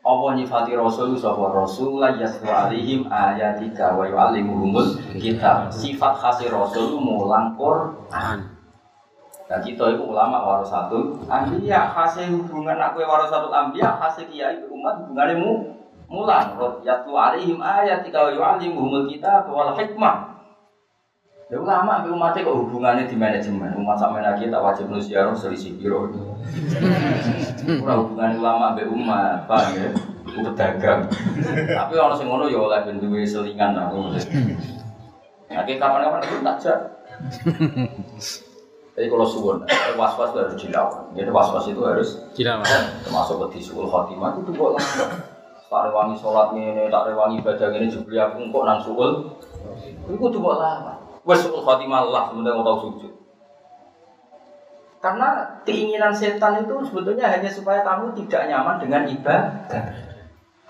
[0.00, 5.72] Allah nyifati Rasul sapa Rasul la yasru alaihim ayatika wa yu'allimuhumul kitab.
[5.72, 8.59] Sifat khas Rasul mulang Quran.
[9.50, 15.42] Nah kita itu ulama warasatul ambiya khasih hubungan aku warasatul ambiya khasih kiai umat hubungannya
[15.42, 15.74] mu
[16.06, 16.54] mulang
[16.86, 20.38] yatlu alaihim ayatika wa yu'allimuhumul kitab wal hikmah.
[21.50, 25.74] Ya ulama ambil umatnya kok hubungannya di manajemen umat sama lagi tak wajib manusia selisih
[25.82, 26.06] biro.
[27.66, 29.90] Hubungan ulama ambil umat, paham ya?
[30.30, 31.10] Itu pedagang.
[31.74, 34.14] Tapi orang sing ngono ya oleh ben duwe selingan aku.
[35.50, 36.78] Nah, kapan-kapan aku tak.
[39.00, 39.64] Jadi kalau suwon,
[39.96, 41.08] was-was harus dilawan.
[41.16, 42.68] Jadi was-was itu harus Dilawan.
[43.08, 45.08] termasuk ke suul khotimah itu kok langsung.
[45.72, 49.24] Tak rewangi sholat ini, tak rewangi ibadah ini juga aku kok nang suul.
[50.04, 51.00] Itu tuh kok lawan.
[51.24, 53.12] Wes suul khotimah Allah sebenarnya mau tahu sujud.
[55.00, 59.80] Karena keinginan setan itu sebetulnya hanya supaya kamu tidak nyaman dengan ibadah.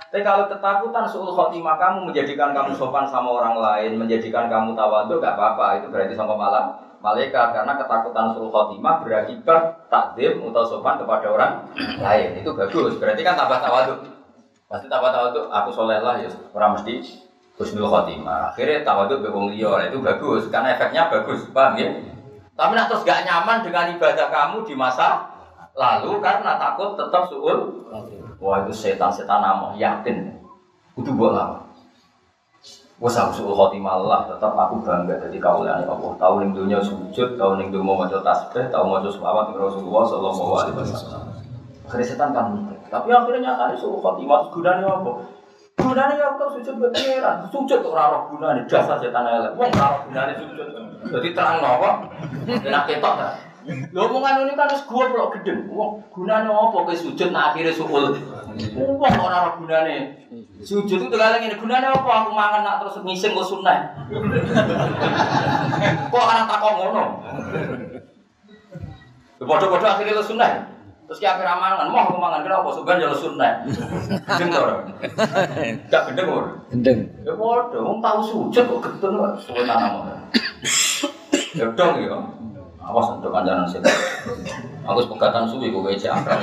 [0.07, 5.19] Tapi kalau ketakutan suul khotimah kamu menjadikan kamu sopan sama orang lain, menjadikan kamu tawadhu
[5.19, 11.01] gak apa-apa, itu berarti sama malam malaikat karena ketakutan suul khotimah berakibat takdim atau sopan
[11.01, 11.53] kepada orang
[11.97, 12.45] lain.
[12.45, 13.95] Itu bagus, berarti kan tambah tawadhu.
[14.69, 17.01] Pasti tambah tawadhu, aku soleh lah ya, orang mesti
[17.57, 18.53] husnul khotimah.
[18.53, 21.89] Akhirnya tawadhu be wong liya, itu bagus karena efeknya bagus, paham ya?
[22.55, 25.25] Tapi nak terus gak nyaman dengan ibadah kamu di masa
[25.73, 27.89] lalu karena takut tetap suul
[28.41, 30.33] Wah itu setan-setan nama yakin.
[30.97, 31.61] Itu buat lama.
[33.01, 36.13] Wes aku suul khotimah tetap aku bangga jadi kaulan Allah.
[36.21, 40.53] Tahu ning dunia sujud, tahu ning dunia mau tasbih, tahu mau selawat ke Rasulullah sallallahu
[40.61, 41.23] alaihi wasallam.
[41.89, 42.53] Akhirnya setan kan
[42.93, 45.17] Tapi akhirnya nyata suul khotimah gunanya apa?
[45.81, 47.37] Gunanya ya aku sujud buat pangeran.
[47.49, 49.57] Sujud ora roh gunane dasar setan elek.
[49.57, 50.69] Wong ora roh gunane sujud.
[51.09, 52.05] Jadi terang apa?
[52.45, 53.29] Enak ketok ta.
[53.69, 55.69] Lho omongan ini kan wis gua blok gedeng.
[55.69, 58.17] Wong gunane apa kowe sujud nak akhire suul.
[58.77, 59.97] Wong ora ora gunane.
[60.65, 63.79] Sujud itu kali ngene gunane apa aku mangan nak terus ngising kok sunah.
[66.11, 67.05] Kok ora takok ngono.
[69.41, 70.51] Padha-padha akhirnya lu sunah.
[71.11, 73.53] Terus ki akhir mangan, mau aku mangan kira apa segan jalan sunah.
[74.39, 74.75] Gendeng to ora?
[75.91, 76.55] Gak gendeng ora?
[76.71, 76.99] Gendeng.
[77.27, 80.23] Ya padha, wong tau sujud kok gedeng kok tanam.
[81.51, 82.15] Ya dong ya.
[82.91, 83.95] Awas untuk kancanan setan.
[84.83, 86.43] Aku pegatan suwi kok wece akrab.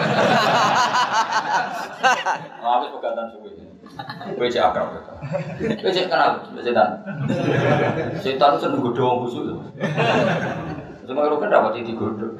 [2.63, 3.51] Aku pegatan suwi.
[4.39, 4.95] Wece akrab.
[5.59, 7.03] Wece kenal setan.
[8.23, 9.43] Setan itu seneng godho wong busuk.
[11.07, 12.39] Cuma kalau kan dapat itu godho.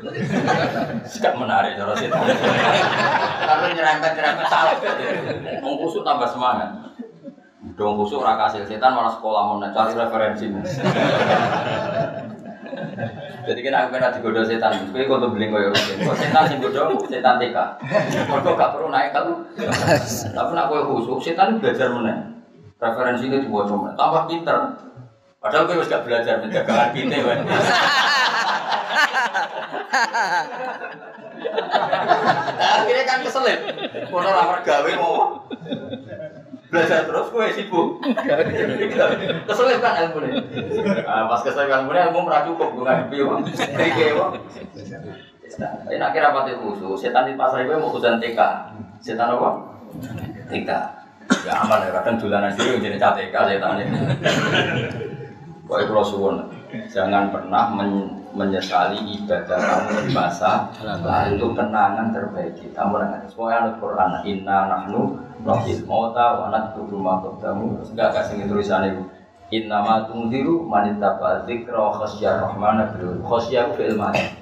[1.04, 2.24] Sikap menarik cara setan.
[3.44, 4.80] Kalau nyerempet-nyerempet salah.
[5.60, 6.72] Wong busuk tambah semangat.
[7.76, 10.48] Dong busuk ora kasil setan malah sekolah mau cari referensi.
[13.48, 15.72] Jadi kan aku pernah digoda setan, kowe kok tuh beli koyo.
[15.72, 17.58] Kok setan sing goda setan TK.
[18.28, 19.40] Mergo gak perlu naik kalau.
[20.36, 22.18] Tapi nak kowe khusus setan belajar meneh.
[22.78, 23.94] Itu dibaca meneh.
[23.96, 24.58] Tambah pinter.
[25.40, 27.40] Padahal kowe wis gak belajar penjagaan kita kan.
[32.58, 33.60] Akhirnya kan keselip.
[34.12, 35.40] Kono ora gawe mau
[36.68, 37.88] belajar terus gue sibuk.
[39.48, 40.32] Keselip kan ilmu nih
[41.08, 43.42] ah, pas keselip ilmu nih ilmu merah cukup gue nggak tiga uang
[45.88, 48.40] ini akhirnya apa khusus setan di pasar gue mau khusus TK
[49.00, 49.50] setan apa?
[50.52, 50.70] TK
[51.48, 54.00] ya aman ya kadang dolanan dulu jadi TK setan ini.
[55.68, 56.48] Kau itu suwun,
[56.88, 62.86] jangan pernah men menyesali ibadah kamu di masa lalu kenangan terbaik kita.
[62.86, 69.04] Nanti semua Al-Quran Inna nahnu Rohil mauta wanat kudu makhluk tamu Enggak kasih tulisan itu.
[69.50, 74.38] Inna ma tungdiru manitaba zikra khasyar rahmana bil khasyar fil mani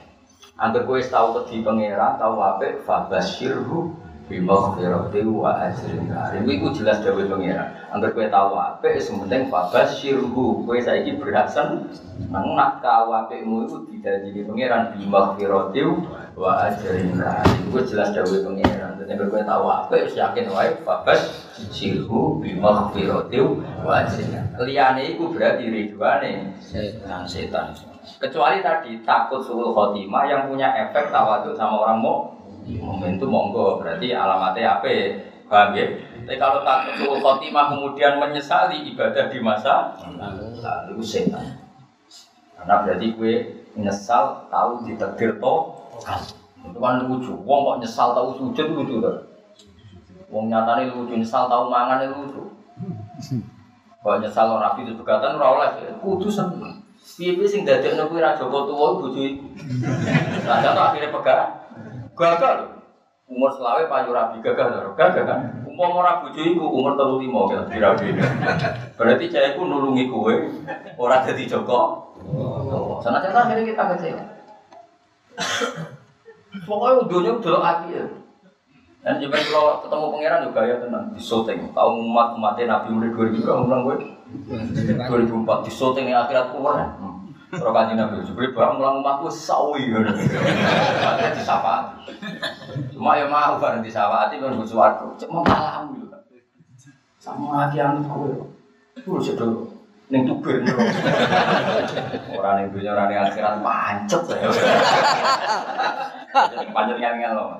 [0.55, 7.29] Angger kowe tau wedi pangeran tau apik fabasyirhu bimaghfirati wa ajrin karim iku jelas dawuh
[7.29, 7.69] pangeran.
[7.93, 11.85] Angger kowe tau apik sementing fabasyirhu kowe saiki berhasil
[12.33, 14.97] nang nak tau apikmu iku didadi pangeran.
[14.97, 15.81] Bimaghfirati
[16.33, 18.97] wa ajrin karim iku jelas dawuh pangeran.
[18.97, 23.37] Dadi angger tau apik wis yakin wae fabasyirhu bimaghfirati
[23.85, 27.77] wa ajrin liyane iku berarti ridwane setan setan.
[28.05, 32.34] Kecuali tadi takut suul khotimah yang punya efek tawaduk sama orang mau
[32.81, 34.89] momentum monggo berarti alamatnya apa
[35.45, 35.85] paham ya?
[36.25, 41.61] Tapi kalau takut suul khotimah kemudian menyesali ibadah di masa lalu setan.
[42.57, 43.33] Karena berarti gue
[43.77, 45.55] nyesal tahu ditakdir to?
[46.65, 47.37] Itu kan lucu.
[47.45, 49.35] Wong kok nyesal tahu sujud lucu tuh
[50.33, 52.43] wong nyatane lucu nyesal tahu mangan itu lucu.
[54.01, 55.69] Kok nyesal orang rapi itu begatan ora oleh
[56.01, 56.81] kudu seneng.
[57.05, 59.45] Piye-piye sing dadekno kuwi ra Joko tuwa bojo iku?
[60.41, 61.53] Raja akhirnya pegang
[62.15, 62.57] gagal
[63.25, 67.63] umur selawe payu rabi gagal lho gagal kan umpama ora bojo iku umur 35 kan
[67.67, 68.07] dirabi
[68.95, 70.35] berarti jayaku nulungi kowe
[70.97, 74.23] ora dadi Joko Oh, sana sana akhirnya kita kecewa.
[76.65, 78.05] Pokoknya dunia udah hati ya.
[79.05, 81.69] Dan juga kalau ketemu pangeran juga ya tenang di syuting.
[81.75, 83.97] Tahu umat umatnya Nabi mulai 2000 berapa ulang gue?
[85.05, 86.97] 2004 di syuting yang akhirat keluar.
[87.55, 89.99] Kalau kaji Nabi Jibril barang ulang umatku sawi ya.
[90.03, 91.95] Akhirnya disapa.
[92.91, 95.15] Cuma ya mau bareng disapa hati kan bersuatu.
[95.15, 96.07] Cuma malam gitu.
[97.19, 98.51] Sama lagi yang itu.
[99.03, 99.75] Dulu sedang
[100.05, 100.69] Neng tubir nih.
[102.37, 104.21] Orang yang dunia orang yang akhirat pancet
[106.69, 107.57] pancet ngel loh.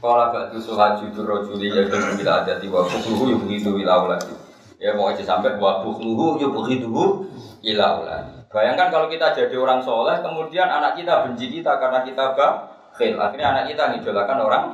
[0.00, 4.10] Kalau gak tuh suhaju itu rojuli ya dan bila ada tiwa bukluhu ya begitu bila
[4.10, 4.34] lagi.
[4.82, 6.48] Ya mau aja sampai wa bukluhu ya
[7.60, 8.40] begitu ila lagi.
[8.50, 12.34] Bayangkan kalau kita jadi orang soleh, kemudian anak kita benci kita karena kita
[12.90, 13.14] Khil.
[13.14, 14.64] Akhirnya anak kita ngidolakan orang.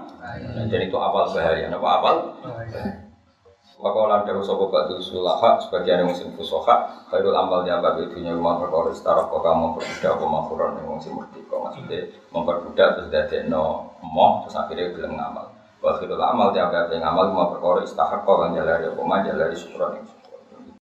[0.56, 1.68] Dan itu apal bahaya.
[1.68, 2.16] Apa apal?
[3.76, 8.88] Wakolan dari sopo batu sulaha sebagian yang musim fusoha Khairul amal itu nya rumah perkara
[8.88, 14.56] setara kok kamu memperbudak mafuran yang musim merdeka maksudnya memperbudak terus dari no moh terus
[14.56, 15.46] akhirnya bilang ngamal
[15.84, 19.56] Wa amal di abad yang ngamal rumah perkara istahak kok kan apa mah jalari